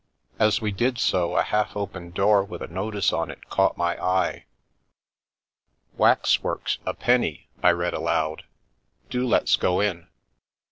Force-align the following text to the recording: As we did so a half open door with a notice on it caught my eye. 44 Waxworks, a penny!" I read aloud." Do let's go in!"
As 0.39 0.59
we 0.61 0.71
did 0.71 0.97
so 0.97 1.37
a 1.37 1.43
half 1.43 1.77
open 1.77 2.09
door 2.09 2.43
with 2.43 2.63
a 2.63 2.67
notice 2.67 3.13
on 3.13 3.29
it 3.29 3.51
caught 3.51 3.77
my 3.77 4.03
eye. 4.03 4.45
44 5.95 5.95
Waxworks, 5.99 6.79
a 6.87 6.95
penny!" 6.95 7.49
I 7.61 7.69
read 7.69 7.93
aloud." 7.93 8.45
Do 9.11 9.27
let's 9.27 9.55
go 9.57 9.79
in!" 9.79 10.07